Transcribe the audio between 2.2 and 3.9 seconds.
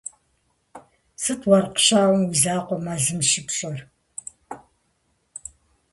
уи закъуэ мэзым щыпщӀэр?